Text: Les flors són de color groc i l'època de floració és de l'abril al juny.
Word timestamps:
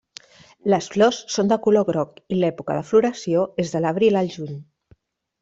Les 0.73 0.87
flors 0.93 1.19
són 1.33 1.51
de 1.51 1.57
color 1.65 1.85
groc 1.89 2.17
i 2.37 2.39
l'època 2.39 2.79
de 2.79 2.87
floració 2.89 3.45
és 3.67 3.75
de 3.77 3.83
l'abril 3.87 4.19
al 4.25 4.35
juny. 4.39 4.59